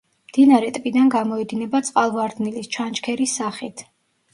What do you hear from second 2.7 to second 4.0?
ჩანჩქერის სახით.